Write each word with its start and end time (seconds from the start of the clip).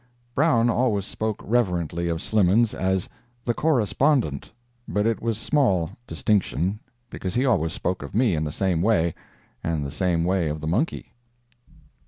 Brown 0.33 0.67
always 0.67 1.05
spoke 1.05 1.39
reverently 1.45 2.07
of 2.09 2.23
Slimmens 2.23 2.73
as 2.73 3.07
"the 3.45 3.53
correspondent"—but 3.53 5.05
it 5.05 5.21
was 5.21 5.37
small 5.37 5.91
distinction, 6.07 6.79
because 7.11 7.35
he 7.35 7.45
always 7.45 7.73
spoke 7.73 8.01
of 8.01 8.15
me 8.15 8.33
in 8.35 8.43
the 8.43 8.51
same 8.51 8.81
way, 8.81 9.13
and 9.63 9.85
the 9.85 9.91
same 9.91 10.23
way 10.23 10.49
of 10.49 10.59
the 10.59 10.65
monkey. 10.65 11.11